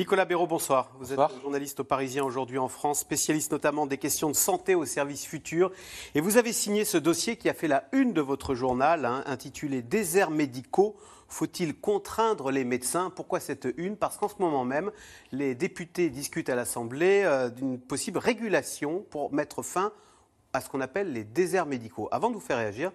Nicolas 0.00 0.24
Béraud, 0.24 0.46
bonsoir. 0.46 0.88
Vous 0.98 1.12
êtes 1.12 1.20
journaliste 1.42 1.80
au 1.80 1.84
Parisien 1.84 2.24
aujourd'hui 2.24 2.56
en 2.56 2.68
France, 2.68 3.00
spécialiste 3.00 3.52
notamment 3.52 3.84
des 3.84 3.98
questions 3.98 4.30
de 4.30 4.34
santé 4.34 4.74
au 4.74 4.86
service 4.86 5.26
futur. 5.26 5.70
Et 6.14 6.22
vous 6.22 6.38
avez 6.38 6.54
signé 6.54 6.86
ce 6.86 6.96
dossier 6.96 7.36
qui 7.36 7.50
a 7.50 7.52
fait 7.52 7.68
la 7.68 7.84
une 7.92 8.14
de 8.14 8.22
votre 8.22 8.54
journal, 8.54 9.04
hein, 9.04 9.22
intitulé 9.26 9.82
Déserts 9.82 10.30
médicaux. 10.30 10.96
Faut-il 11.28 11.78
contraindre 11.78 12.50
les 12.50 12.64
médecins? 12.64 13.12
Pourquoi 13.14 13.40
cette 13.40 13.68
une? 13.76 13.98
Parce 13.98 14.16
qu'en 14.16 14.28
ce 14.28 14.36
moment 14.38 14.64
même, 14.64 14.90
les 15.32 15.54
députés 15.54 16.08
discutent 16.08 16.48
à 16.48 16.54
l'Assemblée 16.54 17.20
euh, 17.26 17.50
d'une 17.50 17.78
possible 17.78 18.16
régulation 18.16 19.04
pour 19.10 19.34
mettre 19.34 19.62
fin 19.62 19.92
à 20.54 20.62
ce 20.62 20.70
qu'on 20.70 20.80
appelle 20.80 21.12
les 21.12 21.24
déserts 21.24 21.66
médicaux. 21.66 22.08
Avant 22.10 22.30
de 22.30 22.36
vous 22.36 22.40
faire 22.40 22.56
réagir, 22.56 22.90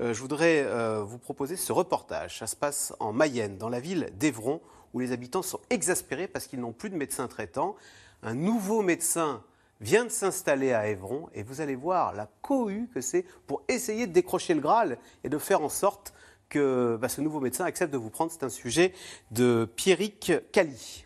euh, 0.00 0.12
je 0.12 0.20
voudrais 0.20 0.64
euh, 0.66 1.04
vous 1.04 1.18
proposer 1.18 1.54
ce 1.54 1.72
reportage. 1.72 2.40
Ça 2.40 2.48
se 2.48 2.56
passe 2.56 2.92
en 2.98 3.12
Mayenne, 3.12 3.58
dans 3.58 3.68
la 3.68 3.78
ville 3.78 4.10
d'Evron, 4.18 4.60
où 4.94 5.00
les 5.00 5.12
habitants 5.12 5.42
sont 5.42 5.60
exaspérés 5.70 6.28
parce 6.28 6.46
qu'ils 6.46 6.60
n'ont 6.60 6.72
plus 6.72 6.90
de 6.90 6.96
médecin 6.96 7.28
traitant. 7.28 7.76
Un 8.22 8.34
nouveau 8.34 8.82
médecin 8.82 9.42
vient 9.80 10.04
de 10.04 10.10
s'installer 10.10 10.72
à 10.72 10.88
Évron 10.88 11.28
et 11.34 11.42
vous 11.42 11.60
allez 11.60 11.76
voir 11.76 12.14
la 12.14 12.28
cohue 12.42 12.88
que 12.92 13.00
c'est 13.00 13.24
pour 13.46 13.62
essayer 13.68 14.06
de 14.06 14.12
décrocher 14.12 14.54
le 14.54 14.60
Graal 14.60 14.98
et 15.24 15.28
de 15.28 15.38
faire 15.38 15.62
en 15.62 15.68
sorte 15.68 16.12
que 16.48 16.98
bah, 17.00 17.08
ce 17.08 17.20
nouveau 17.20 17.40
médecin 17.40 17.64
accepte 17.64 17.92
de 17.92 17.98
vous 17.98 18.10
prendre. 18.10 18.32
C'est 18.32 18.44
un 18.44 18.48
sujet 18.48 18.92
de 19.30 19.68
Pierrick 19.76 20.32
Cali. 20.52 21.04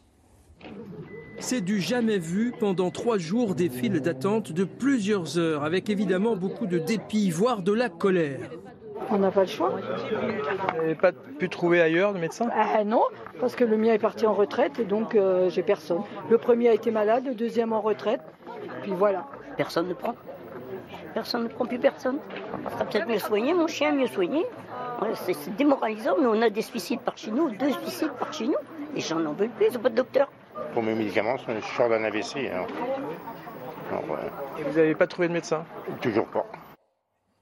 C'est 1.40 1.60
du 1.60 1.80
jamais 1.80 2.18
vu 2.18 2.52
pendant 2.58 2.90
trois 2.90 3.18
jours 3.18 3.54
des 3.54 3.68
files 3.68 4.00
d'attente 4.00 4.52
de 4.52 4.64
plusieurs 4.64 5.38
heures, 5.38 5.64
avec 5.64 5.90
évidemment 5.90 6.36
beaucoup 6.36 6.66
de 6.66 6.78
dépit, 6.78 7.30
voire 7.30 7.62
de 7.62 7.72
la 7.72 7.88
colère. 7.88 8.50
On 9.10 9.18
n'a 9.18 9.30
pas 9.30 9.42
le 9.42 9.46
choix. 9.46 9.70
Vous 9.70 10.76
n'avez 10.76 10.94
pas 10.94 11.12
pu 11.12 11.48
trouver 11.48 11.80
ailleurs 11.80 12.12
de 12.12 12.18
médecin? 12.18 12.48
Ah, 12.54 12.84
Non, 12.84 13.02
parce 13.40 13.56
que 13.56 13.64
le 13.64 13.76
mien 13.76 13.92
est 13.92 13.98
parti 13.98 14.26
en 14.26 14.32
retraite 14.32 14.78
et 14.78 14.84
donc 14.84 15.14
euh, 15.14 15.50
j'ai 15.50 15.62
personne. 15.62 16.02
Le 16.30 16.38
premier 16.38 16.68
a 16.68 16.74
été 16.74 16.90
malade, 16.90 17.24
le 17.26 17.34
deuxième 17.34 17.72
en 17.72 17.80
retraite, 17.80 18.20
puis 18.82 18.92
voilà. 18.92 19.26
Personne 19.56 19.88
ne 19.88 19.94
prend. 19.94 20.14
Personne 21.14 21.44
ne 21.44 21.48
prend 21.48 21.66
plus 21.66 21.78
personne. 21.78 22.18
On 22.66 22.70
sera 22.70 22.84
peut-être 22.84 23.06
mieux 23.06 23.18
soigné, 23.18 23.54
mon 23.54 23.66
chien 23.66 23.92
mieux 23.92 24.06
soigné. 24.06 24.44
c'est 25.14 25.56
démoralisant, 25.56 26.16
mais 26.18 26.26
on 26.26 26.40
a 26.42 26.50
des 26.50 26.62
suicides 26.62 27.00
par 27.00 27.18
chez 27.18 27.30
nous, 27.30 27.50
deux 27.50 27.70
suicides 27.72 28.12
par 28.18 28.32
chez 28.32 28.46
nous. 28.46 28.56
Les 28.94 29.00
gens 29.00 29.18
n'en 29.18 29.32
veulent 29.32 29.50
plus, 29.50 29.66
ils 29.70 29.74
n'ont 29.74 29.80
pas 29.80 29.90
de 29.90 29.94
docteur. 29.96 30.28
Pour 30.72 30.82
mes 30.82 30.94
médicaments, 30.94 31.36
je 31.36 31.60
suis 31.60 31.76
sors 31.76 31.88
d'un 31.88 32.04
AVC. 32.04 32.36
Et 32.36 32.50
vous 34.62 34.76
n'avez 34.76 34.94
pas 34.94 35.06
trouvé 35.06 35.28
de 35.28 35.32
médecin? 35.34 35.64
Toujours 36.00 36.26
pas. 36.26 36.46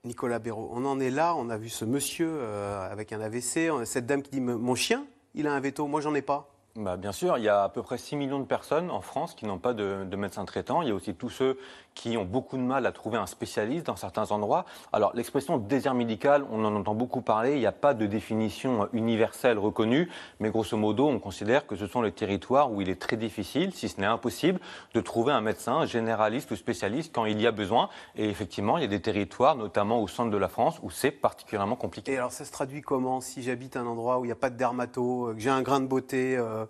Nicolas 0.03 0.39
Béraud, 0.39 0.71
on 0.73 0.83
en 0.85 0.99
est 0.99 1.11
là, 1.11 1.35
on 1.35 1.49
a 1.51 1.57
vu 1.57 1.69
ce 1.69 1.85
monsieur 1.85 2.29
euh, 2.31 2.91
avec 2.91 3.13
un 3.13 3.21
AVC, 3.21 3.69
cette 3.85 4.07
dame 4.07 4.23
qui 4.23 4.31
dit 4.31 4.41
Mon 4.41 4.73
chien, 4.73 5.05
il 5.35 5.45
a 5.45 5.53
un 5.53 5.59
veto, 5.59 5.85
moi 5.85 6.01
j'en 6.01 6.15
ai 6.15 6.23
pas. 6.23 6.50
Bah, 6.77 6.95
bien 6.95 7.11
sûr, 7.11 7.37
il 7.37 7.43
y 7.43 7.49
a 7.49 7.63
à 7.63 7.69
peu 7.69 7.83
près 7.83 7.97
6 7.97 8.15
millions 8.15 8.39
de 8.39 8.45
personnes 8.45 8.91
en 8.91 9.01
France 9.01 9.33
qui 9.33 9.45
n'ont 9.45 9.57
pas 9.57 9.73
de, 9.73 10.05
de 10.05 10.15
médecin 10.15 10.45
traitant. 10.45 10.81
Il 10.81 10.87
y 10.87 10.91
a 10.91 10.95
aussi 10.95 11.13
tous 11.13 11.29
ceux 11.29 11.57
qui 11.95 12.17
ont 12.17 12.23
beaucoup 12.23 12.57
de 12.57 12.61
mal 12.61 12.85
à 12.85 12.91
trouver 12.91 13.17
un 13.17 13.25
spécialiste 13.25 13.85
dans 13.85 13.95
certains 13.95 14.31
endroits. 14.31 14.65
Alors 14.93 15.11
l'expression 15.13 15.57
désert 15.57 15.93
médical, 15.93 16.45
on 16.51 16.63
en 16.63 16.73
entend 16.75 16.95
beaucoup 16.95 17.21
parler, 17.21 17.53
il 17.53 17.59
n'y 17.59 17.65
a 17.65 17.71
pas 17.71 17.93
de 17.93 18.05
définition 18.05 18.87
universelle 18.93 19.57
reconnue, 19.59 20.09
mais 20.39 20.49
grosso 20.49 20.77
modo, 20.77 21.07
on 21.07 21.19
considère 21.19 21.67
que 21.67 21.75
ce 21.75 21.87
sont 21.87 22.01
les 22.01 22.11
territoires 22.11 22.71
où 22.71 22.81
il 22.81 22.89
est 22.89 22.99
très 22.99 23.17
difficile, 23.17 23.73
si 23.73 23.89
ce 23.89 23.99
n'est 23.99 24.07
impossible, 24.07 24.59
de 24.93 25.01
trouver 25.01 25.33
un 25.33 25.41
médecin 25.41 25.85
généraliste 25.85 26.51
ou 26.51 26.55
spécialiste 26.55 27.13
quand 27.13 27.25
il 27.25 27.41
y 27.41 27.47
a 27.47 27.51
besoin. 27.51 27.89
Et 28.15 28.29
effectivement, 28.29 28.77
il 28.77 28.81
y 28.81 28.85
a 28.85 28.89
des 28.89 29.01
territoires, 29.01 29.55
notamment 29.55 30.01
au 30.01 30.07
centre 30.07 30.31
de 30.31 30.37
la 30.37 30.47
France, 30.47 30.79
où 30.83 30.89
c'est 30.89 31.11
particulièrement 31.11 31.75
compliqué. 31.75 32.13
Et 32.13 32.17
alors 32.17 32.31
ça 32.31 32.45
se 32.45 32.51
traduit 32.51 32.81
comment? 32.81 33.19
Si 33.19 33.43
j'habite 33.43 33.75
un 33.75 33.85
endroit 33.85 34.19
où 34.19 34.25
il 34.25 34.29
n'y 34.29 34.33
a 34.33 34.35
pas 34.35 34.49
de 34.49 34.57
dermato, 34.57 35.27
euh, 35.27 35.33
que 35.33 35.39
j'ai 35.39 35.49
un 35.49 35.61
grain 35.61 35.81
de 35.81 35.87
beauté 35.87 36.37
euh, 36.37 36.60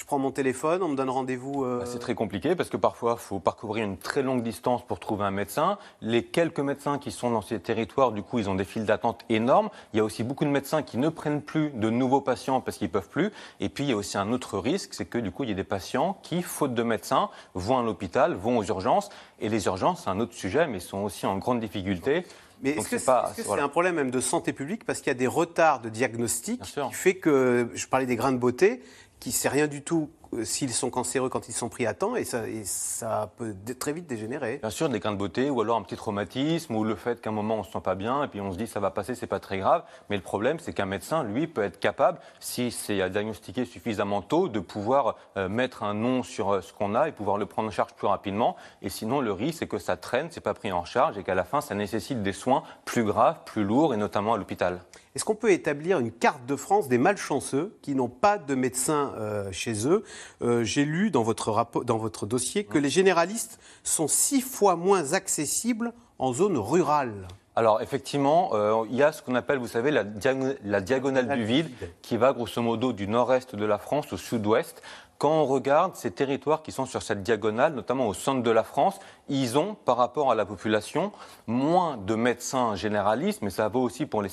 je 0.00 0.06
prends 0.06 0.18
mon 0.18 0.30
téléphone, 0.30 0.82
on 0.82 0.88
me 0.88 0.96
donne 0.96 1.10
rendez-vous. 1.10 1.64
Euh, 1.64 1.80
bah, 1.80 1.84
c'est 1.86 1.98
très 1.98 2.14
compliqué 2.14 2.56
parce 2.56 2.70
que 2.70 2.78
parfois, 2.78 3.16
il 3.18 3.22
faut 3.22 3.38
parcourir 3.38 3.84
une 3.84 3.98
très 3.98 4.22
longue 4.22 4.42
distance 4.42 4.82
pour 4.86 4.98
trouver 4.98 5.24
un 5.24 5.30
médecin. 5.30 5.78
Les 6.00 6.24
quelques 6.24 6.60
médecins 6.60 6.98
qui 6.98 7.10
sont 7.10 7.30
dans 7.30 7.42
ces 7.42 7.60
territoires, 7.60 8.12
du 8.12 8.22
coup, 8.22 8.38
ils 8.38 8.48
ont 8.48 8.54
des 8.54 8.64
files 8.64 8.86
d'attente 8.86 9.20
énormes. 9.28 9.68
Il 9.92 9.98
y 9.98 10.00
a 10.00 10.04
aussi 10.04 10.24
beaucoup 10.24 10.46
de 10.46 10.50
médecins 10.50 10.82
qui 10.82 10.96
ne 10.96 11.10
prennent 11.10 11.42
plus 11.42 11.70
de 11.70 11.90
nouveaux 11.90 12.22
patients 12.22 12.62
parce 12.62 12.78
qu'ils 12.78 12.88
ne 12.88 12.92
peuvent 12.92 13.10
plus. 13.10 13.30
Et 13.60 13.68
puis, 13.68 13.84
il 13.84 13.90
y 13.90 13.92
a 13.92 13.96
aussi 13.96 14.16
un 14.16 14.32
autre 14.32 14.58
risque, 14.58 14.94
c'est 14.94 15.04
que 15.04 15.18
du 15.18 15.30
coup, 15.30 15.44
il 15.44 15.50
y 15.50 15.52
a 15.52 15.56
des 15.56 15.64
patients 15.64 16.18
qui, 16.22 16.42
faute 16.42 16.72
de 16.72 16.82
médecins, 16.82 17.28
vont 17.54 17.78
à 17.78 17.82
l'hôpital, 17.82 18.32
vont 18.32 18.56
aux 18.56 18.64
urgences. 18.64 19.10
Et 19.38 19.50
les 19.50 19.66
urgences, 19.66 20.04
c'est 20.04 20.10
un 20.10 20.20
autre 20.20 20.34
sujet, 20.34 20.66
mais 20.66 20.80
sont 20.80 21.02
aussi 21.02 21.26
en 21.26 21.36
grande 21.36 21.60
difficulté. 21.60 22.24
Mais 22.62 22.70
est-ce 22.70 22.88
que 22.88 22.98
c'est 22.98 23.60
un 23.60 23.68
problème 23.68 23.96
même 23.96 24.10
de 24.10 24.20
santé 24.20 24.52
publique? 24.52 24.84
Parce 24.84 25.00
qu'il 25.00 25.08
y 25.08 25.16
a 25.16 25.18
des 25.18 25.26
retards 25.26 25.80
de 25.80 25.88
diagnostic 25.88 26.60
qui 26.62 26.92
fait 26.92 27.14
que, 27.14 27.70
je 27.74 27.86
parlais 27.86 28.06
des 28.06 28.16
grains 28.16 28.32
de 28.32 28.38
beauté, 28.38 28.82
qui 29.20 29.32
sait 29.32 29.48
rien 29.48 29.68
du 29.68 29.82
tout 29.82 30.10
s'ils 30.42 30.72
sont 30.72 30.90
cancéreux 30.90 31.28
quand 31.28 31.48
ils 31.48 31.52
sont 31.52 31.68
pris 31.68 31.86
à 31.86 31.94
temps 31.94 32.16
et 32.16 32.24
ça, 32.24 32.42
ça 32.64 33.32
peut 33.36 33.54
très 33.78 33.92
vite 33.92 34.06
dégénérer. 34.06 34.58
Bien 34.58 34.70
sûr, 34.70 34.88
des 34.88 34.98
grains 34.98 35.12
de 35.12 35.16
beauté 35.16 35.50
ou 35.50 35.60
alors 35.60 35.76
un 35.76 35.82
petit 35.82 35.96
traumatisme 35.96 36.74
ou 36.74 36.84
le 36.84 36.94
fait 36.94 37.20
qu'à 37.20 37.30
un 37.30 37.32
moment 37.32 37.56
on 37.56 37.62
se 37.62 37.72
sent 37.72 37.80
pas 37.82 37.94
bien 37.94 38.24
et 38.24 38.28
puis 38.28 38.40
on 38.40 38.52
se 38.52 38.58
dit 38.58 38.66
ça 38.66 38.80
va 38.80 38.90
passer, 38.90 39.14
c'est 39.14 39.26
pas 39.26 39.40
très 39.40 39.58
grave. 39.58 39.82
Mais 40.08 40.16
le 40.16 40.22
problème, 40.22 40.58
c'est 40.58 40.72
qu'un 40.72 40.86
médecin, 40.86 41.22
lui, 41.22 41.46
peut 41.46 41.62
être 41.62 41.80
capable, 41.80 42.18
si 42.38 42.70
c'est 42.70 43.08
diagnostiqué 43.10 43.64
suffisamment 43.64 44.22
tôt, 44.22 44.48
de 44.48 44.60
pouvoir 44.60 45.16
euh, 45.36 45.48
mettre 45.48 45.82
un 45.82 45.94
nom 45.94 46.22
sur 46.22 46.50
euh, 46.50 46.60
ce 46.60 46.72
qu'on 46.72 46.94
a 46.94 47.08
et 47.08 47.12
pouvoir 47.12 47.38
le 47.38 47.46
prendre 47.46 47.68
en 47.68 47.72
charge 47.72 47.94
plus 47.94 48.06
rapidement. 48.06 48.56
Et 48.82 48.88
sinon, 48.88 49.20
le 49.20 49.32
risque, 49.32 49.60
c'est 49.60 49.66
que 49.66 49.78
ça 49.78 49.96
traîne, 49.96 50.28
c'est 50.30 50.40
pas 50.40 50.54
pris 50.54 50.72
en 50.72 50.84
charge 50.84 51.18
et 51.18 51.22
qu'à 51.22 51.34
la 51.34 51.44
fin, 51.44 51.60
ça 51.60 51.74
nécessite 51.74 52.22
des 52.22 52.32
soins 52.32 52.62
plus 52.84 53.04
graves, 53.04 53.38
plus 53.44 53.64
lourds 53.64 53.94
et 53.94 53.96
notamment 53.96 54.34
à 54.34 54.38
l'hôpital. 54.38 54.80
Est-ce 55.14 55.24
qu'on 55.24 55.34
peut 55.34 55.50
établir 55.50 55.98
une 55.98 56.12
carte 56.12 56.46
de 56.46 56.54
France 56.54 56.88
des 56.88 56.98
malchanceux 56.98 57.76
qui 57.82 57.96
n'ont 57.96 58.08
pas 58.08 58.38
de 58.38 58.54
médecin 58.54 59.12
chez 59.50 59.88
eux 59.88 60.04
euh, 60.42 60.64
j'ai 60.64 60.84
lu 60.84 61.10
dans 61.10 61.22
votre, 61.22 61.66
dans 61.84 61.98
votre 61.98 62.26
dossier 62.26 62.64
que 62.64 62.78
les 62.78 62.90
généralistes 62.90 63.58
sont 63.84 64.08
six 64.08 64.40
fois 64.40 64.76
moins 64.76 65.12
accessibles 65.12 65.92
en 66.18 66.32
zone 66.32 66.58
rurale. 66.58 67.28
Alors 67.56 67.82
effectivement, 67.82 68.50
euh, 68.54 68.84
il 68.90 68.96
y 68.96 69.02
a 69.02 69.12
ce 69.12 69.22
qu'on 69.22 69.34
appelle, 69.34 69.58
vous 69.58 69.66
savez, 69.68 69.90
la, 69.90 70.04
la 70.64 70.80
diagonale 70.80 71.28
du 71.36 71.44
vide, 71.44 71.70
qui 72.00 72.16
va 72.16 72.32
grosso 72.32 72.62
modo 72.62 72.92
du 72.92 73.08
nord-est 73.08 73.56
de 73.56 73.64
la 73.64 73.78
France 73.78 74.12
au 74.12 74.16
sud-ouest. 74.16 74.82
Quand 75.18 75.42
on 75.42 75.44
regarde 75.44 75.96
ces 75.96 76.10
territoires 76.10 76.62
qui 76.62 76.72
sont 76.72 76.86
sur 76.86 77.02
cette 77.02 77.22
diagonale, 77.22 77.74
notamment 77.74 78.08
au 78.08 78.14
centre 78.14 78.42
de 78.42 78.50
la 78.50 78.62
France, 78.62 78.98
ils 79.28 79.58
ont, 79.58 79.74
par 79.84 79.96
rapport 79.96 80.30
à 80.30 80.34
la 80.34 80.44
population, 80.44 81.12
moins 81.46 81.96
de 81.96 82.14
médecins 82.14 82.74
généralistes, 82.74 83.42
mais 83.42 83.50
ça 83.50 83.68
vaut 83.68 83.82
aussi 83.82 84.06
pour 84.06 84.22
les, 84.22 84.30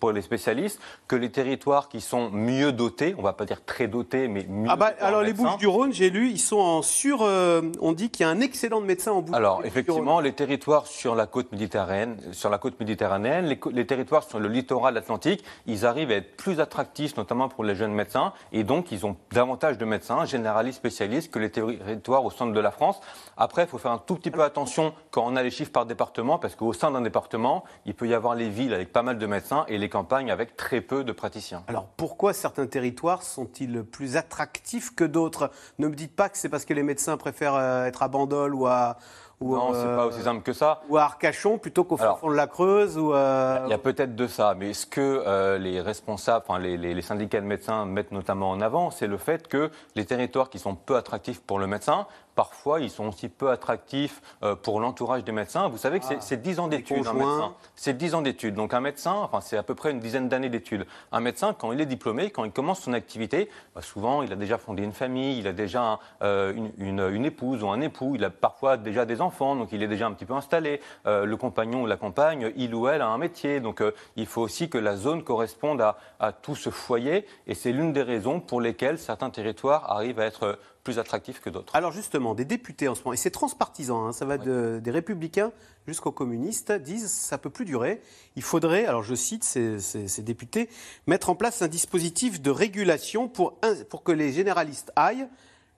pour 0.00 0.12
les 0.12 0.22
spécialistes, 0.22 0.80
que 1.06 1.16
les 1.16 1.30
territoires 1.30 1.88
qui 1.88 2.00
sont 2.00 2.30
mieux 2.30 2.72
dotés, 2.72 3.14
on 3.18 3.22
va 3.22 3.32
pas 3.32 3.44
dire 3.44 3.64
très 3.64 3.88
dotés, 3.88 4.28
mais 4.28 4.44
mieux 4.48 4.68
ah 4.70 4.76
bah, 4.76 4.92
Alors 5.00 5.22
les 5.22 5.32
Bouches-du-Rhône, 5.32 5.92
j'ai 5.92 6.10
lu, 6.10 6.30
ils 6.30 6.38
sont 6.38 6.58
en 6.58 6.82
sur... 6.82 7.22
Euh, 7.22 7.62
on 7.80 7.92
dit 7.92 8.10
qu'il 8.10 8.24
y 8.24 8.28
a 8.28 8.30
un 8.30 8.40
excédent 8.40 8.80
de 8.80 8.86
médecins 8.86 9.12
en 9.12 9.20
Bouches-du-Rhône. 9.20 9.36
Alors 9.36 9.64
effectivement, 9.64 10.20
les 10.20 10.32
territoires 10.32 10.86
sur 10.86 11.14
la 11.14 11.26
côte 11.26 11.52
méditerranéenne, 11.52 12.18
sur 12.32 12.50
la 12.50 12.58
côte 12.58 12.78
méditerranéenne 12.80 13.46
les, 13.46 13.58
les 13.72 13.86
territoires 13.86 14.24
sur 14.24 14.38
le 14.38 14.48
littoral 14.48 14.96
atlantique, 14.96 15.44
ils 15.66 15.86
arrivent 15.86 16.10
à 16.10 16.16
être 16.16 16.36
plus 16.36 16.60
attractifs, 16.60 17.16
notamment 17.16 17.48
pour 17.48 17.64
les 17.64 17.74
jeunes 17.74 17.92
médecins, 17.92 18.32
et 18.52 18.64
donc 18.64 18.92
ils 18.92 19.06
ont 19.06 19.16
davantage 19.32 19.78
de 19.78 19.84
médecins 19.84 20.24
généralistes, 20.24 20.78
spécialistes, 20.78 21.30
que 21.30 21.38
les 21.38 21.50
territoires 21.50 22.24
au 22.24 22.30
centre 22.30 22.52
de 22.52 22.60
la 22.60 22.70
France. 22.70 23.00
Après, 23.36 23.64
il 23.64 23.68
faut 23.68 23.78
faire 23.78 23.92
un 23.92 23.98
tout 24.08 24.16
petit 24.16 24.30
peu 24.30 24.42
attention 24.42 24.94
quand 25.10 25.22
on 25.26 25.36
a 25.36 25.42
les 25.42 25.50
chiffres 25.50 25.70
par 25.70 25.84
département, 25.84 26.38
parce 26.38 26.56
qu'au 26.56 26.72
sein 26.72 26.90
d'un 26.90 27.02
département, 27.02 27.62
il 27.84 27.94
peut 27.94 28.08
y 28.08 28.14
avoir 28.14 28.34
les 28.34 28.48
villes 28.48 28.72
avec 28.72 28.90
pas 28.90 29.02
mal 29.02 29.18
de 29.18 29.26
médecins 29.26 29.66
et 29.68 29.76
les 29.76 29.90
campagnes 29.90 30.30
avec 30.30 30.56
très 30.56 30.80
peu 30.80 31.04
de 31.04 31.12
praticiens. 31.12 31.62
Alors 31.68 31.84
pourquoi 31.96 32.32
certains 32.32 32.66
territoires 32.66 33.22
sont-ils 33.22 33.82
plus 33.84 34.16
attractifs 34.16 34.94
que 34.94 35.04
d'autres? 35.04 35.50
Ne 35.78 35.88
me 35.88 35.94
dites 35.94 36.16
pas 36.16 36.30
que 36.30 36.38
c'est 36.38 36.48
parce 36.48 36.64
que 36.64 36.72
les 36.72 36.82
médecins 36.82 37.18
préfèrent 37.18 37.54
euh, 37.54 37.84
être 37.84 38.02
à 38.02 38.08
Bandol 38.08 38.54
ou 38.54 38.66
à 38.66 38.96
non, 39.40 39.72
c'est 39.72 39.84
pas 39.84 40.06
aussi 40.06 40.22
simple 40.22 40.42
que 40.42 40.52
ça. 40.52 40.82
Ou 40.88 40.96
à 40.96 41.02
Arcachon 41.02 41.58
plutôt 41.58 41.84
qu'au 41.84 41.96
fond 41.96 42.30
de 42.30 42.34
la 42.34 42.46
Creuse 42.46 42.98
ou 42.98 43.12
Il 43.12 43.70
y 43.70 43.72
a 43.72 43.78
peut-être 43.78 44.16
de 44.16 44.26
ça, 44.26 44.54
mais 44.56 44.72
ce 44.72 44.86
que 44.86 45.00
euh, 45.00 45.58
les 45.58 45.80
responsables, 45.80 46.44
enfin 46.48 46.58
les, 46.58 46.76
les, 46.76 47.02
syndicats 47.02 47.40
de 47.40 47.46
médecins 47.46 47.84
mettent 47.84 48.12
notamment 48.12 48.50
en 48.50 48.60
avant, 48.60 48.90
c'est 48.90 49.06
le 49.06 49.16
fait 49.16 49.48
que 49.48 49.70
les 49.94 50.04
territoires 50.04 50.50
qui 50.50 50.58
sont 50.58 50.74
peu 50.74 50.96
attractifs 50.96 51.40
pour 51.40 51.58
le 51.58 51.66
médecin 51.66 52.06
parfois, 52.38 52.78
ils 52.78 52.88
sont 52.88 53.08
aussi 53.08 53.28
peu 53.28 53.50
attractifs 53.50 54.22
euh, 54.44 54.54
pour 54.54 54.78
l'entourage 54.78 55.24
des 55.24 55.32
médecins. 55.32 55.66
Vous 55.66 55.76
savez 55.76 55.98
que 55.98 56.06
c'est 56.20 56.40
10 56.40 56.54
ah, 56.58 56.62
ans 56.62 56.68
d'études, 56.68 57.04
un 57.04 57.12
médecin. 57.12 57.54
C'est 57.74 57.96
10 57.96 58.14
ans 58.14 58.22
d'études. 58.22 58.54
Donc 58.54 58.74
un 58.74 58.80
médecin, 58.80 59.12
enfin, 59.12 59.40
c'est 59.40 59.56
à 59.56 59.64
peu 59.64 59.74
près 59.74 59.90
une 59.90 59.98
dizaine 59.98 60.28
d'années 60.28 60.48
d'études. 60.48 60.86
Un 61.10 61.18
médecin, 61.18 61.52
quand 61.52 61.72
il 61.72 61.80
est 61.80 61.86
diplômé, 61.86 62.30
quand 62.30 62.44
il 62.44 62.52
commence 62.52 62.78
son 62.78 62.92
activité, 62.92 63.48
bah, 63.74 63.82
souvent, 63.82 64.22
il 64.22 64.32
a 64.32 64.36
déjà 64.36 64.56
fondé 64.56 64.84
une 64.84 64.92
famille, 64.92 65.36
il 65.36 65.48
a 65.48 65.52
déjà 65.52 65.98
euh, 66.22 66.54
une, 66.78 67.00
une, 67.10 67.24
épouse 67.24 67.64
ou 67.64 67.70
un 67.70 67.80
époux, 67.80 68.12
il 68.14 68.22
a 68.22 68.30
parfois 68.30 68.76
déjà 68.76 69.04
des 69.04 69.20
enfants 69.20 69.27
donc 69.56 69.68
il 69.72 69.82
est 69.82 69.88
déjà 69.88 70.06
un 70.06 70.12
petit 70.12 70.24
peu 70.24 70.34
installé. 70.34 70.80
Euh, 71.06 71.24
le 71.24 71.36
compagnon 71.36 71.82
ou 71.82 71.86
la 71.86 71.96
compagne, 71.96 72.52
il 72.56 72.74
ou 72.74 72.88
elle 72.88 73.02
a 73.02 73.06
un 73.08 73.18
métier. 73.18 73.60
Donc 73.60 73.80
euh, 73.80 73.92
il 74.16 74.26
faut 74.26 74.42
aussi 74.42 74.68
que 74.68 74.78
la 74.78 74.96
zone 74.96 75.22
corresponde 75.24 75.80
à, 75.80 75.96
à 76.20 76.32
tout 76.32 76.56
ce 76.56 76.70
foyer. 76.70 77.26
Et 77.46 77.54
c'est 77.54 77.72
l'une 77.72 77.92
des 77.92 78.02
raisons 78.02 78.40
pour 78.40 78.60
lesquelles 78.60 78.98
certains 78.98 79.30
territoires 79.30 79.90
arrivent 79.90 80.20
à 80.20 80.24
être 80.26 80.58
plus 80.84 80.98
attractifs 80.98 81.40
que 81.40 81.50
d'autres. 81.50 81.76
Alors 81.76 81.92
justement, 81.92 82.34
des 82.34 82.46
députés 82.46 82.88
en 82.88 82.94
ce 82.94 83.00
moment, 83.02 83.12
et 83.12 83.18
c'est 83.18 83.30
transpartisan, 83.30 84.06
hein, 84.06 84.12
ça 84.12 84.24
va 84.24 84.38
de, 84.38 84.80
des 84.82 84.90
républicains 84.90 85.52
jusqu'aux 85.86 86.12
communistes, 86.12 86.72
disent 86.72 87.10
ça 87.10 87.36
peut 87.36 87.50
plus 87.50 87.66
durer. 87.66 88.00
Il 88.36 88.42
faudrait, 88.42 88.86
alors 88.86 89.02
je 89.02 89.14
cite 89.14 89.44
ces, 89.44 89.80
ces- 89.80 90.08
ces 90.08 90.22
députés, 90.22 90.70
mettre 91.06 91.28
en 91.28 91.34
place 91.34 91.60
un 91.60 91.68
dispositif 91.68 92.40
de 92.40 92.50
régulation 92.50 93.28
pour, 93.28 93.58
un- 93.62 93.84
pour 93.90 94.02
que 94.02 94.12
les 94.12 94.32
généralistes 94.32 94.90
aillent 94.96 95.28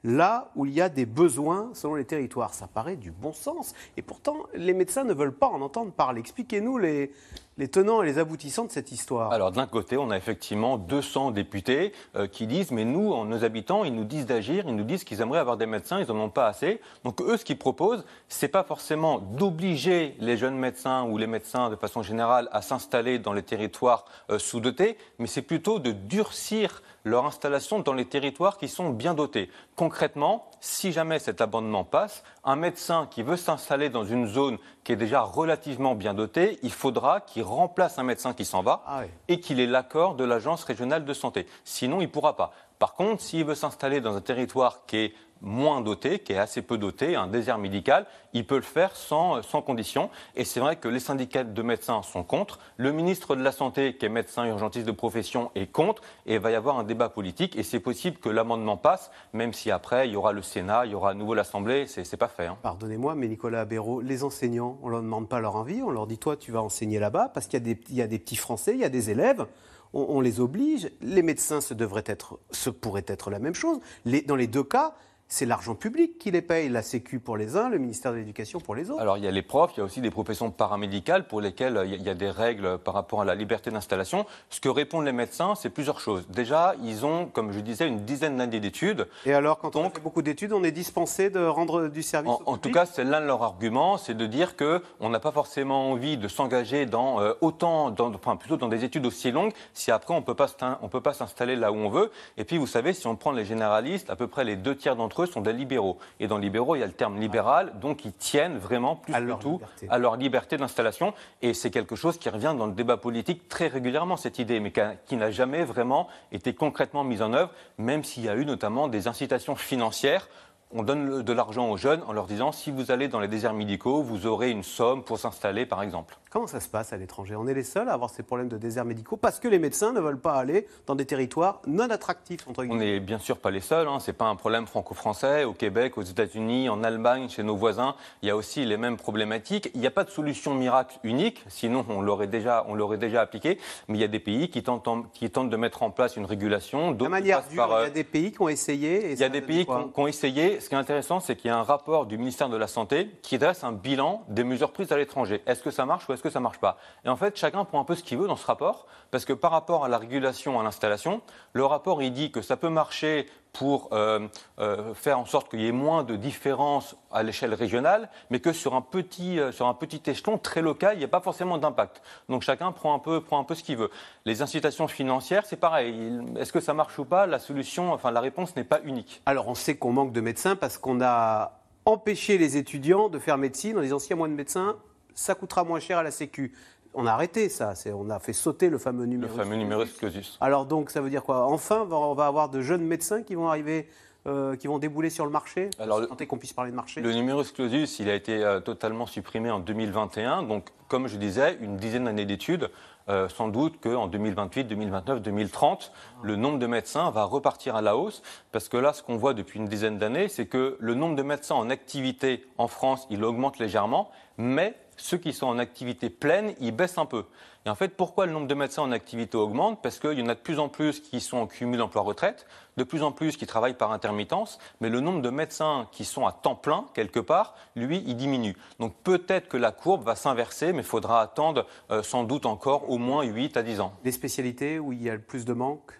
là 0.05 0.51
où 0.57 0.67
il 0.67 0.73
y 0.73 0.81
a 0.81 0.89
des 0.89 1.07
besoins 1.07 1.71
selon 1.75 1.95
les 1.95 2.05
territoires. 2.05 2.55
Ça 2.55 2.67
paraît 2.67 2.97
du 2.97 3.11
bon 3.11 3.33
sens. 3.33 3.75
Et 3.97 4.03
pourtant, 4.03 4.37
les 4.55 4.73
médecins 4.73 5.05
ne 5.05 5.13
veulent 5.13 5.37
pas 5.37 5.49
en 5.49 5.61
entendre 5.61 5.93
parler. 5.93 6.21
Expliquez-nous 6.21 6.79
les, 6.79 7.13
les 7.61 7.69
tenants 7.69 8.03
et 8.03 8.07
les 8.07 8.19
aboutissants 8.19 8.65
de 8.65 8.71
cette 8.73 8.91
histoire. 8.91 9.33
Alors 9.33 9.53
d'un 9.53 9.67
côté, 9.67 9.97
on 9.99 10.11
a 10.11 10.17
effectivement 10.17 10.79
200 10.79 11.31
députés 11.31 11.93
euh, 12.17 12.27
qui 12.27 12.47
disent, 12.47 12.71
mais 12.73 12.85
nous, 12.87 13.13
en- 13.13 13.27
nos 13.27 13.45
habitants, 13.45 13.85
ils 13.85 13.95
nous 13.95 14.05
disent 14.05 14.25
d'agir, 14.27 14.65
ils 14.67 14.75
nous 14.75 14.83
disent 14.83 15.05
qu'ils 15.05 15.21
aimeraient 15.21 15.39
avoir 15.39 15.59
des 15.59 15.67
médecins, 15.67 16.01
ils 16.01 16.07
n'en 16.09 16.19
ont 16.25 16.31
pas 16.31 16.47
assez. 16.49 16.81
Donc 17.05 17.21
eux, 17.21 17.37
ce 17.37 17.45
qu'ils 17.45 17.59
proposent, 17.59 18.05
c'est 18.29 18.49
pas 18.49 18.65
forcément 18.65 19.19
d'obliger 19.19 20.17
les 20.21 20.39
jeunes 20.39 20.57
médecins 20.57 21.05
ou 21.05 21.19
les 21.19 21.27
médecins 21.27 21.69
de 21.71 21.77
façon 21.77 22.03
générale 22.03 22.49
à 22.51 22.63
s'installer 22.63 23.19
dans 23.19 23.35
les 23.35 23.43
territoires 23.43 24.07
euh, 24.31 24.39
sous-dotés, 24.39 24.97
mais 25.19 25.27
c'est 25.27 25.43
plutôt 25.43 25.79
de 25.79 25.93
durcir 25.93 26.83
leur 27.05 27.27
installation 27.27 27.79
dans 27.81 27.93
les 27.95 28.07
territoires 28.07 28.57
qui 28.59 28.69
sont 28.69 28.91
bien 28.91 29.15
dotés. 29.15 29.51
Concrètement, 29.77 30.50
si 30.61 30.93
jamais 30.93 31.19
cet 31.19 31.41
amendement 31.41 31.85
passe, 31.85 32.23
un 32.45 32.57
médecin 32.57 33.09
qui 33.11 33.23
veut 33.23 33.37
s'installer 33.37 33.89
dans 33.89 34.05
une 34.05 34.27
zone 34.27 34.59
qui 34.85 34.93
est 34.93 34.97
déjà 34.97 35.23
relativement 35.23 35.95
bien 35.95 36.15
dotée, 36.15 36.59
il 36.63 36.73
faudra 36.73 37.21
qu'il 37.21 37.43
remplace 37.43 37.99
un 37.99 38.03
médecin 38.03 38.35
qui 38.35 38.45
s'en 38.45 38.63
va 38.63 38.83
Ah 38.87 39.01
oui. 39.03 39.11
et 39.29 39.41
qu'il 39.41 39.59
ait 39.61 39.67
l'accord 39.67 40.15
de 40.15 40.25
l'agence 40.25 40.63
régionale 40.65 41.05
de 41.05 41.15
santé. 41.15 41.47
Sinon, 41.65 42.01
il 42.01 42.07
ne 42.07 42.11
pourra 42.13 42.37
pas. 42.37 42.53
Par 42.81 42.95
contre, 42.95 43.21
s'il 43.23 43.45
veut 43.45 43.55
s'installer 43.55 44.01
dans 44.01 44.17
un 44.17 44.23
territoire 44.23 44.87
qui 44.87 44.97
est 44.97 45.13
moins 45.43 45.83
doté, 45.83 46.19
qui 46.19 46.33
est 46.33 46.39
assez 46.39 46.63
peu 46.63 46.79
doté, 46.79 47.15
un 47.15 47.27
désert 47.27 47.59
médical, 47.59 48.07
il 48.33 48.47
peut 48.47 48.57
le 48.57 48.63
faire 48.63 48.97
sans, 48.97 49.43
sans 49.43 49.61
condition. 49.61 50.09
Et 50.35 50.45
c'est 50.47 50.61
vrai 50.61 50.77
que 50.77 50.89
les 50.89 50.99
syndicats 51.01 51.45
de 51.45 51.63
médecins 51.63 52.01
sont 52.03 52.25
contre. 52.25 52.59
Le 52.79 52.91
ministre 52.93 53.37
de 53.37 53.43
la 53.43 53.53
Santé, 53.53 53.97
qui 53.97 54.07
est 54.07 54.11
médecin 54.11 54.47
urgentiste 54.47 54.87
de 54.87 54.93
profession, 54.93 55.51
est 55.55 55.67
contre. 55.71 56.01
Et 56.25 56.35
il 56.35 56.41
va 56.41 56.51
y 56.51 56.55
avoir 56.55 56.79
un 56.79 56.85
débat 56.85 57.11
politique. 57.11 57.55
Et 57.57 57.63
c'est 57.63 57.81
possible 57.81 58.17
que 58.17 58.31
l'amendement 58.31 58.79
passe, 58.79 59.11
même 59.35 59.53
si 59.53 59.71
après, 59.71 60.09
il 60.09 60.13
y 60.13 60.17
aura 60.17 60.33
le 60.33 60.41
Sénat, 60.43 60.87
il 60.87 60.93
y 60.93 60.95
aura 60.95 61.11
à 61.11 61.15
nouveau 61.15 61.35
l'Assemblée. 61.35 61.87
C'est 61.87 62.17
pas 62.17 62.29
fait. 62.29 62.47
hein. 62.47 62.57
Pardonnez-moi, 62.63 63.15
mais 63.15 63.29
Nicolas 63.29 63.67
Béraud, 63.67 64.01
les 64.01 64.25
enseignants, 64.25 64.79
on 64.83 64.87
ne 64.87 64.93
leur 64.93 65.03
demande 65.03 65.29
pas 65.29 65.41
leur 65.41 65.57
envie, 65.57 65.83
on 65.83 65.91
leur 65.91 66.07
dit 66.07 66.17
toi, 66.19 66.37
tu 66.37 66.51
vas 66.51 66.63
enseigner 66.63 66.99
là-bas, 66.99 67.31
parce 67.33 67.47
qu'il 67.47 67.59
y, 67.59 67.63
a 67.71 67.75
des- 67.75 67.81
il 67.91 67.97
y 67.97 68.03
a 68.03 68.07
des 68.07 68.19
petits 68.19 68.37
Français, 68.37 68.73
il 68.73 68.81
y 68.81 68.85
a 68.85 68.89
des 68.91 69.11
élèves, 69.11 69.47
on, 69.93 70.21
les 70.21 70.41
oblige. 70.41 70.91
Les 71.01 71.23
médecins, 71.23 71.61
ce, 71.61 71.75
devrait 71.75 72.05
être, 72.07 72.39
ce 72.51 72.71
pourrait 72.71 73.05
être 73.07 73.31
la 73.31 73.39
même 73.39 73.55
chose. 73.55 73.81
Dans 74.27 74.37
les 74.37 74.47
deux 74.47 74.65
cas, 74.65 74.95
c'est 75.33 75.47
l'argent 75.47 75.77
public 75.77 76.19
qui 76.19 76.33
les 76.33 76.43
paye, 76.43 76.69
la 76.69 76.83
Sécu 76.83 77.21
pour 77.21 77.37
les 77.37 77.57
uns, 77.57 77.69
le 77.71 77.79
ministère 77.79 78.11
de 78.13 78.17
l'Éducation 78.17 78.59
pour 78.59 78.75
les 78.75 78.91
autres. 78.91 79.01
Alors 79.01 79.17
il 79.17 79.25
y 79.25 79.29
a 79.29 79.31
les 79.31 79.43
profs, 79.43 79.71
il 79.77 79.79
y 79.79 79.81
a 79.81 79.85
aussi 79.85 80.01
des 80.01 80.11
professions 80.11 80.51
paramédicales 80.51 81.27
pour 81.29 81.41
lesquelles 81.41 81.77
euh, 81.77 81.87
il 81.87 82.03
y 82.03 82.09
a- 82.11 82.15
des 82.15 82.31
règles 82.31 82.79
par 82.79 82.95
rapport 82.95 83.23
à 83.23 83.25
la 83.25 83.37
liberté 83.37 83.71
d'installation. 83.71 84.27
Ce 84.51 84.61
que 84.61 84.69
répondent 84.69 85.05
les 85.05 85.13
médecins, 85.13 85.55
c'est 85.55 85.71
plusieurs 85.71 86.01
choses. 86.01 86.27
Déjà, 86.29 86.75
ils 86.83 87.07
ont, 87.07 87.27
comme 87.27 87.53
je 87.53 87.61
disais, 87.61 87.87
une 87.87 88.01
dizaine 88.05 88.37
d'années 88.37 88.59
d'études. 88.59 89.07
Et 89.25 89.33
alors, 89.33 89.59
quand 89.59 89.77
on 89.77 89.89
fait 89.89 90.01
beaucoup 90.01 90.21
d'études, 90.23 90.53
on 90.53 90.65
est 90.65 90.73
dispensé 90.73 91.31
de 91.31 91.39
rendre 91.47 91.87
du 91.87 92.03
service 92.03 92.33
En, 92.33 92.43
au 92.45 92.55
en 92.55 92.59
tout 92.59 92.73
cas, 92.73 92.85
c'est 92.85 93.05
l'un 93.05 93.21
de 93.21 93.27
leurs 93.27 93.45
arguments, 93.45 93.97
c'est 93.99 94.15
de 94.17 94.27
dire 94.27 94.57
que 94.57 94.83
on 94.99 95.09
n'a 95.09 95.21
pas 95.21 95.31
forcément 95.31 95.93
envie 95.93 96.17
de 96.19 96.27
s'engager 96.27 96.85
dans 96.87 97.21
euh, 97.21 97.33
autant, 97.41 97.91
dans, 97.91 98.13
enfin 98.13 98.35
plutôt 98.37 98.57
dans 98.57 98.69
des 98.69 98.85
études 98.85 99.07
aussi 99.07 99.31
longues, 99.31 99.53
si 99.73 99.93
après 99.93 100.13
on 100.13 100.23
peut 100.23 100.35
pas 100.35 100.49
on 100.83 100.89
peut 100.89 101.01
pas 101.01 101.15
s'installer 101.15 101.55
là 101.55 101.71
où 101.71 101.77
on 101.77 101.89
veut. 101.89 102.11
Et 102.37 102.45
puis 102.45 102.59
vous 102.59 102.67
savez, 102.67 102.93
si 102.93 103.07
on 103.07 103.15
prend 103.15 103.31
les 103.31 103.45
généralistes, 103.45 104.11
à 104.11 104.17
peu 104.17 104.27
près 104.27 104.43
les 104.45 104.57
deux 104.57 104.75
tiers 104.77 104.97
d'entre 104.97 105.20
eux 105.20 105.20
sont 105.27 105.41
des 105.41 105.53
libéraux. 105.53 105.99
Et 106.19 106.27
dans 106.27 106.39
libéraux, 106.39 106.77
il 106.77 106.81
y 106.81 106.83
a 106.83 106.87
le 106.87 106.93
terme 106.93 107.19
libéral, 107.19 107.73
donc 107.81 108.05
ils 108.05 108.13
tiennent 108.13 108.59
vraiment 108.59 108.97
plus 108.97 109.15
À 109.15 109.21
que 109.21 109.25
leur 109.27 109.39
tout 109.39 109.53
liberté. 109.53 109.87
à 109.91 109.99
leur 109.99 110.17
liberté 110.17 110.57
d'installation. 110.57 111.15
Et 111.43 111.55
c'est 111.55 111.71
quelque 111.71 111.97
chose 111.97 112.19
qui 112.19 112.29
revient 112.29 112.55
dans 112.57 112.67
le 112.67 112.73
débat 112.73 112.97
politique 112.97 113.49
très 113.49 113.69
régulièrement, 113.69 114.17
cette 114.17 114.39
idée, 114.39 114.61
mais 114.61 114.73
qui 115.07 115.17
n'a 115.17 115.31
jamais 115.31 115.65
vraiment 115.65 116.09
été 116.33 116.55
concrètement 116.55 117.05
mise 117.05 117.23
en 117.23 117.33
œuvre, 117.33 117.51
même 117.79 118.05
s'il 118.05 118.25
y 118.25 118.29
a 118.29 118.37
eu 118.37 118.45
notamment 118.45 118.89
des 118.89 119.09
incitations 119.09 119.57
financières. 119.57 120.29
On 120.73 120.85
donne 120.85 121.23
de 121.23 121.33
l'argent 121.33 121.69
aux 121.69 121.77
jeunes 121.77 122.03
en 122.07 122.13
leur 122.13 122.27
disant 122.27 122.53
si 122.53 122.71
vous 122.71 122.93
allez 122.93 123.09
dans 123.09 123.19
les 123.19 123.27
déserts 123.27 123.55
médicaux, 123.55 124.03
vous 124.03 124.27
aurez 124.27 124.51
une 124.51 124.63
somme 124.63 125.03
pour 125.03 125.19
s'installer, 125.19 125.67
par 125.67 125.83
exemple. 125.83 126.17
Comment 126.33 126.47
ça 126.47 126.61
se 126.61 126.69
passe 126.69 126.93
à 126.93 126.97
l'étranger? 126.97 127.35
On 127.35 127.49
est 127.49 127.55
les 127.55 127.65
seuls 127.65 127.89
à 127.89 127.93
avoir 127.93 128.09
ces 128.09 128.23
problèmes 128.23 128.49
de 128.49 128.57
déserts 128.57 128.85
médicaux 128.85 129.17
parce 129.17 129.41
que 129.41 129.49
les 129.49 129.59
médecins 129.59 129.93
ne 129.93 129.99
veulent 129.99 130.21
pas 130.21 130.35
aller 130.35 130.65
dans 130.87 130.95
des 130.95 131.05
territoires 131.05 131.61
non 131.67 131.91
attractifs, 131.91 132.47
entre 132.47 132.65
On 132.71 132.77
n'est 132.77 133.01
bien 133.01 133.19
sûr 133.19 133.39
pas 133.39 133.51
les 133.51 133.59
seuls, 133.61 133.89
hein. 133.89 133.99
c'est 133.99 134.13
pas 134.13 134.27
un 134.27 134.37
problème 134.37 134.69
franco-français. 134.69 135.43
Au 135.43 135.55
Québec, 135.55 135.99
aux 135.99 136.03
États-Unis, 136.03 136.69
en 136.69 136.85
Allemagne, 136.85 137.29
chez 137.29 137.43
nos 137.43 137.57
voisins, 137.57 137.97
il 138.23 138.29
y 138.29 138.31
a 138.31 138.37
aussi 138.37 138.65
les 138.65 138.77
mêmes 138.77 138.97
problématiques. 138.97 139.73
Il 139.75 139.81
n'y 139.81 139.89
a 139.89 139.91
pas 139.91 140.05
de 140.05 140.11
solution 140.11 140.55
miracle 140.55 140.99
unique, 141.03 141.45
sinon 141.49 141.85
on 141.89 142.01
l'aurait 142.01 142.29
déjà, 142.29 142.65
on 142.69 142.77
l'aurait 142.77 142.97
déjà 142.99 143.23
appliqué. 143.23 143.59
Mais 143.89 143.99
il 143.99 144.01
y 144.01 144.05
a 144.05 144.09
des 144.09 144.21
pays 144.21 144.51
qui 144.51 144.63
tentent, 144.63 144.87
en- 144.87 145.03
qui 145.03 145.29
tentent 145.31 145.51
de 145.51 145.57
mettre 145.57 145.83
en 145.83 145.91
place 145.91 146.15
une 146.17 146.27
régulation. 146.27 146.93
De 146.93 147.09
manière 147.09 147.43
dure, 147.49 147.67
par, 147.67 147.81
il 147.81 147.83
y 147.83 147.87
a 147.87 147.91
des 147.91 148.05
pays 148.05 148.31
qui 148.31 148.41
ont 148.41 148.49
essayé. 148.49 149.07
et 149.07 149.13
Il 149.15 149.19
y 149.19 149.25
a 149.25 149.29
des 149.29 149.41
pays 149.41 149.65
qui 149.67 149.73
ont, 149.73 149.89
qui 149.89 149.99
ont 149.99 150.07
essayé. 150.07 150.61
Ce 150.61 150.69
qui 150.69 150.77
est 150.77 150.79
intéressant, 150.79 151.19
c'est 151.19 151.35
qu'il 151.35 151.49
y 151.51 151.53
a 151.53 151.59
un 151.59 151.65
rapport 151.65 152.07
du 152.07 152.19
ministère 152.19 152.49
de 152.49 152.57
la 152.57 152.69
Santé 152.69 153.11
qui 153.23 153.37
dresse 153.37 153.65
un 153.65 153.73
bilan 153.73 154.23
des 154.29 154.45
mesures 154.45 154.71
prises 154.71 154.93
à 154.93 154.97
l'étranger. 154.97 155.43
Est-ce 155.49 155.61
que 155.65 155.73
ça 155.73 155.85
marche 155.87 156.09
ou 156.09 156.13
est-ce 156.13 156.20
que 156.23 156.31
ça 156.31 156.41
marche 156.41 156.59
pas 156.59 156.79
Et 157.05 157.09
en 157.09 157.17
fait, 157.17 157.37
chacun 157.37 157.65
prend 157.65 157.81
un 157.81 157.85
peu 157.85 157.95
ce 157.95 158.03
qu'il 158.03 158.19
veut 158.19 158.27
dans 158.29 158.37
ce 158.37 158.47
rapport, 158.47 158.87
parce 159.11 159.25
que 159.25 159.33
par 159.33 159.51
rapport 159.51 159.85
à 159.85 159.89
la 159.89 159.99
régulation, 159.99 160.59
à 160.61 160.63
l'installation, 160.63 161.21
le 161.53 161.65
rapport 161.65 162.03
il 162.03 162.13
dit 162.13 162.31
que 162.33 162.43
ça 162.43 162.57
peut 162.57 162.69
marcher 162.69 163.27
pour 163.53 163.89
euh, 163.93 164.29
euh, 164.61 164.95
faire 164.95 165.19
en 165.19 165.25
sorte 165.25 165.51
qu'il 165.51 165.61
y 165.61 165.67
ait 165.67 165.73
moins 165.73 166.05
de 166.05 166.15
différences 166.15 166.95
à 167.11 167.25
l'échelle 167.25 167.53
régionale, 167.53 168.09
mais 168.31 168.39
que 168.39 168.53
sur 168.53 168.77
un 168.77 168.81
petit, 168.81 169.41
euh, 169.41 169.51
sur 169.51 169.67
un 169.67 169.75
petit 169.75 170.01
échelon 170.09 170.39
très 170.39 170.63
local, 170.63 170.95
il 170.95 170.99
n'y 170.99 171.05
a 171.05 171.09
pas 171.09 171.21
forcément 171.21 171.59
d'impact. 171.59 172.01
Donc 172.29 172.43
chacun 172.43 172.71
prend 172.71 172.95
un 172.95 173.01
peu, 173.01 173.21
prend 173.21 173.41
un 173.41 173.45
peu 173.45 173.57
ce 173.57 173.65
qu'il 173.65 173.77
veut. 173.77 173.91
Les 174.25 174.41
incitations 174.43 174.87
financières, 174.87 175.47
c'est 175.47 175.57
pareil. 175.57 175.93
Il- 175.97 176.39
Est-ce 176.39 176.53
que 176.53 176.61
ça 176.61 176.75
marche 176.75 176.97
ou 177.01 177.05
pas? 177.05 177.27
La 177.27 177.41
solution, 177.41 177.93
enfin 177.93 178.13
la 178.13 178.21
réponse 178.21 178.55
n'est 178.55 178.63
pas 178.63 178.81
unique. 178.85 179.21
Alors, 179.27 179.49
on 179.49 179.57
sait 179.57 179.77
qu'on 179.77 179.93
manque 179.93 180.13
de 180.13 180.21
médecins 180.21 180.55
parce 180.55 180.79
qu'on 180.79 181.01
a 181.03 181.59
empêché 181.87 182.39
les 182.39 182.57
étudiants 182.57 183.09
de 183.09 183.19
faire 183.19 183.37
médecine 183.37 183.77
en 183.77 183.81
disant 183.81 183.99
s'il 183.99 184.11
y 184.11 184.13
a 184.13 184.17
moins 184.17 184.29
de 184.29 184.35
médecins, 184.35 184.77
ça 185.15 185.35
coûtera 185.35 185.65
moins 185.65 185.81
cher 185.81 185.99
à 185.99 186.03
la 186.03 186.11
Sécu. 186.11 186.53
On 186.95 187.07
a 187.07 187.13
arrêté 187.13 187.49
ça. 187.49 187.75
On 187.95 188.11
a 188.11 188.19
fait 188.19 188.33
sauter 188.33 188.69
le 188.69 188.79
fameux 188.79 189.03
Le 189.05 189.11
numéro. 189.11 189.37
fameux 189.37 189.57
numerus 189.57 189.93
clausus. 189.97 190.37
Alors 190.41 190.67
donc, 190.67 190.91
ça 190.91 191.01
veut 191.01 191.11
dire 191.11 191.23
quoi? 191.23 191.47
Enfin, 191.47 191.87
on 191.91 192.15
va 192.15 192.27
avoir 192.27 192.49
de 192.49 192.61
jeunes 192.63 192.83
médecins 192.83 193.23
qui 193.23 193.37
vont 193.37 193.49
arriver, 193.49 193.89
euh, 194.27 194.57
qui 194.57 194.67
vont 194.67 194.79
débouler 194.79 195.09
sur 195.09 195.25
le 195.25 195.31
marché? 195.31 195.71
Alors, 195.79 196.01
le- 196.01 196.09
est 196.19 196.27
qu'on 196.27 196.37
puisse 196.39 196.53
parler 196.53 196.73
de 196.73 196.77
marché. 196.77 197.01
Le 197.01 197.13
numerus 197.13 197.53
clausus, 197.53 198.01
il 198.01 198.11
a 198.11 198.15
été 198.15 198.43
euh, 198.43 198.59
totalement 198.61 199.07
supprimé 199.07 199.51
en 199.53 199.61
2021. 199.61 200.43
Donc, 200.43 200.71
comme 200.89 201.07
je 201.07 201.17
disais, 201.17 201.57
une 201.61 201.77
dizaine 201.77 202.05
d'années 202.07 202.27
d'études. 202.27 202.71
Euh, 203.09 203.29
sans 203.29 203.49
doute 203.49 203.81
qu'en 203.81 204.07
2028, 204.07 204.65
2029, 204.65 205.21
2030, 205.23 205.91
le 206.23 206.37
nombre 206.37 206.59
de 206.61 206.67
médecins 206.67 207.11
va 207.11 207.25
repartir 207.25 207.75
à 207.75 207.83
la 207.83 207.97
hausse. 207.97 208.23
Parce 208.53 208.69
que 208.69 208.77
là, 208.77 208.93
ce 208.93 209.03
qu'on 209.03 209.17
voit 209.17 209.35
depuis 209.35 209.59
une 209.59 209.67
dizaine 209.67 209.99
d'années, 209.99 210.29
c'est 210.29 210.47
que 210.47 210.77
le 210.79 210.95
nombre 210.95 211.17
de 211.17 211.23
médecins 211.23 211.55
en 211.57 211.71
activité 211.71 212.47
en 212.59 212.69
France, 212.69 213.07
il 213.11 213.25
augmente 213.25 213.59
légèrement, 213.59 214.11
mais 214.37 214.75
ceux 215.01 215.19
qui 215.19 215.33
sont 215.33 215.47
en 215.47 215.59
activité 215.59 216.11
pleine, 216.11 216.55
ils 216.61 216.73
baissent 216.73 216.99
un 216.99 217.07
peu. 217.07 217.25
Et 217.67 217.71
en 217.71 217.75
fait, 217.75 217.89
pourquoi 217.89 218.25
le 218.25 218.33
nombre 218.33 218.47
de 218.47 218.55
médecins 218.55 218.83
en 218.83 218.93
activité 218.93 219.37
augmente? 219.37 219.83
Parce 219.83 219.99
qu'il 219.99 220.19
y 220.19 220.23
en 220.23 220.29
a 220.29 220.35
de 220.35 220.41
plus 220.41 220.59
en 220.59 220.69
plus 220.69 221.01
qui 221.01 221.21
sont 221.21 221.37
en 221.37 221.47
cumul 221.47 221.83
emploi-retraite, 221.83 222.47
de 222.79 222.85
plus 222.85 223.03
en 223.03 223.13
plus 223.13 223.37
qui 223.37 223.47
travaillent 223.47 223.75
par 223.75 223.93
intermittence, 223.93 224.59
mais 224.81 224.89
le 224.89 225.01
nombre 225.01 225.21
de 225.21 225.29
médecins 225.29 225.87
qui 225.93 226.07
sont 226.07 226.27
à 226.27 226.33
temps 226.33 226.55
plein, 226.55 226.87
quelque 226.95 227.21
part, 227.21 227.55
lui, 227.77 228.03
il 228.07 228.17
diminue. 228.17 228.57
Donc 228.79 228.95
peut-être 229.05 229.49
que 229.49 229.59
la 229.59 229.73
courbe 229.73 230.05
va 230.05 230.17
s'inverser, 230.17 230.73
mais 230.73 230.81
il 230.81 230.85
faudra 230.85 231.21
attendre 231.21 231.67
euh, 231.91 232.03
sans 232.03 232.25
doute 232.25 232.47
encore 232.47 232.89
au 232.89 232.97
moins 232.97 233.25
8 233.25 233.59
à 233.59 233.63
10 233.63 233.81
ans. 233.81 233.93
Les 234.05 234.13
spécialités 234.13 234.79
où 234.79 234.93
il 234.93 235.03
y 235.03 235.11
a 235.11 235.15
le 235.15 235.21
plus 235.21 235.45
de 235.45 235.53
manque. 235.53 236.00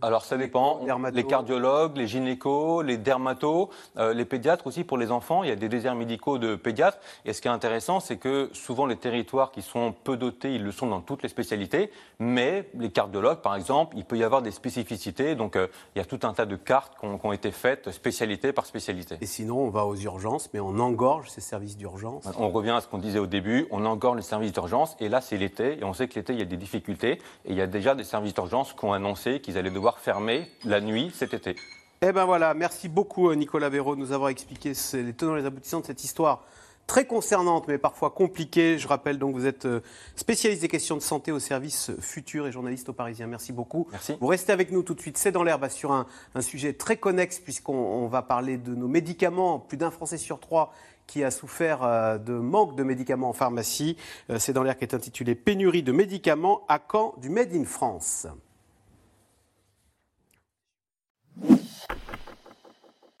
Alors 0.00 0.24
ça 0.24 0.36
dépend. 0.36 0.80
Les 1.12 1.24
cardiologues, 1.24 1.96
les 1.96 2.06
gynécos, 2.06 2.82
les 2.84 2.96
dermatos, 2.96 3.70
euh, 3.96 4.12
les 4.14 4.24
pédiatres 4.24 4.66
aussi 4.66 4.84
pour 4.84 4.98
les 4.98 5.10
enfants. 5.10 5.42
Il 5.42 5.48
y 5.48 5.52
a 5.52 5.56
des 5.56 5.68
déserts 5.68 5.94
médicaux 5.94 6.38
de 6.38 6.56
pédiatres. 6.56 6.98
Et 7.24 7.32
ce 7.32 7.40
qui 7.40 7.48
est 7.48 7.52
intéressant, 7.52 8.00
c'est 8.00 8.16
que 8.16 8.50
souvent 8.52 8.86
les 8.86 8.96
territoires 8.96 9.50
qui 9.52 9.62
sont 9.62 9.94
peu 10.04 10.16
dotés, 10.16 10.54
ils 10.54 10.64
le 10.64 10.72
sont 10.72 10.86
dans 10.86 11.00
toutes 11.00 11.22
les 11.22 11.28
spécialités. 11.28 11.90
Mais 12.18 12.68
les 12.74 12.90
cardiologues, 12.90 13.40
par 13.40 13.54
exemple, 13.54 13.96
il 13.96 14.04
peut 14.04 14.18
y 14.18 14.24
avoir 14.24 14.42
des 14.42 14.50
spécificités. 14.50 15.34
Donc 15.34 15.56
euh, 15.56 15.68
il 15.94 15.98
y 15.98 16.02
a 16.02 16.04
tout 16.04 16.20
un 16.22 16.32
tas 16.32 16.46
de 16.46 16.56
cartes 16.56 16.98
qui 16.98 17.06
ont, 17.06 17.18
qui 17.18 17.26
ont 17.26 17.32
été 17.32 17.50
faites 17.50 17.90
spécialité 17.90 18.52
par 18.52 18.66
spécialité. 18.66 19.16
Et 19.20 19.26
sinon, 19.26 19.58
on 19.58 19.70
va 19.70 19.86
aux 19.86 19.96
urgences, 19.96 20.50
mais 20.52 20.60
on 20.60 20.78
engorge 20.78 21.30
ces 21.30 21.40
services 21.40 21.76
d'urgence. 21.76 22.24
On 22.38 22.50
revient 22.50 22.70
à 22.70 22.80
ce 22.80 22.88
qu'on 22.88 22.98
disait 22.98 23.18
au 23.18 23.26
début, 23.26 23.66
on 23.70 23.84
engorge 23.84 24.16
les 24.16 24.22
services 24.22 24.52
d'urgence 24.52 24.96
et 25.00 25.08
là 25.08 25.20
c'est 25.20 25.36
l'été 25.36 25.78
et 25.78 25.84
on 25.84 25.92
sait 25.92 26.08
que 26.08 26.14
l'été 26.14 26.32
il 26.32 26.38
y 26.38 26.42
a 26.42 26.46
des 26.46 26.56
difficultés 26.56 27.12
et 27.12 27.50
il 27.50 27.54
y 27.54 27.60
a 27.60 27.66
déjà 27.66 27.94
des 27.94 28.04
services 28.04 28.34
d'urgence 28.34 28.72
qui 28.72 28.84
ont 28.84 28.92
annoncé 28.92 29.31
qu'ils 29.40 29.58
allaient 29.58 29.70
devoir 29.70 29.98
fermer 29.98 30.50
la 30.64 30.80
nuit 30.80 31.10
cet 31.14 31.34
été. 31.34 31.56
Eh 32.02 32.12
ben 32.12 32.24
voilà, 32.24 32.52
merci 32.54 32.88
beaucoup 32.88 33.32
Nicolas 33.34 33.68
Véraud 33.68 33.94
de 33.94 34.00
nous 34.00 34.12
avoir 34.12 34.30
expliqué 34.30 34.72
les 34.94 35.12
tenants 35.12 35.36
et 35.36 35.40
les 35.40 35.46
aboutissants 35.46 35.80
de 35.80 35.86
cette 35.86 36.02
histoire 36.02 36.44
très 36.86 37.06
concernante, 37.06 37.68
mais 37.68 37.78
parfois 37.78 38.10
compliquée. 38.10 38.78
Je 38.78 38.88
rappelle 38.88 39.18
donc, 39.18 39.34
vous 39.34 39.46
êtes 39.46 39.66
euh, 39.66 39.80
spécialiste 40.16 40.62
des 40.62 40.68
questions 40.68 40.96
de 40.96 41.02
santé 41.02 41.32
au 41.32 41.38
service 41.38 41.90
futur 42.00 42.46
et 42.46 42.52
journaliste 42.52 42.88
au 42.88 42.92
Parisien. 42.92 43.26
Merci 43.26 43.52
beaucoup. 43.52 43.88
Merci. 43.92 44.16
Vous 44.20 44.26
restez 44.26 44.52
avec 44.52 44.70
nous 44.70 44.82
tout 44.82 44.94
de 44.94 45.00
suite. 45.00 45.18
C'est 45.18 45.32
dans 45.32 45.42
l'herbe 45.42 45.68
sur 45.68 45.92
un, 45.92 46.06
sujet 46.40 46.72
très 46.72 46.96
connexe, 46.96 47.38
puisqu'on 47.38 48.06
va 48.08 48.22
parler 48.22 48.58
de 48.58 48.74
nos 48.74 48.88
médicaments. 48.88 49.58
Plus 49.58 49.76
d'un 49.76 49.90
Français 49.90 50.18
sur 50.18 50.40
trois 50.40 50.72
qui 51.06 51.24
a 51.24 51.30
souffert 51.30 51.82
euh, 51.82 52.18
de 52.18 52.34
manque 52.34 52.76
de 52.76 52.82
médicaments 52.82 53.30
en 53.30 53.32
pharmacie. 53.32 53.96
Euh, 54.30 54.38
c'est 54.38 54.52
dans 54.52 54.62
l'air 54.62 54.76
qui 54.76 54.84
est 54.84 54.94
intitulé 54.94 55.34
Pénurie 55.34 55.82
de 55.82 55.92
médicaments 55.92 56.62
à 56.68 56.78
quand 56.78 57.14
du 57.18 57.28
Made 57.28 57.54
in 57.54 57.64
France. 57.64 58.26